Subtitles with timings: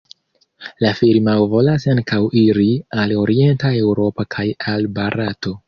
[0.85, 2.67] La firmao volas ankaŭ iri
[3.03, 5.59] al orienta Eŭropo kaj al Barato.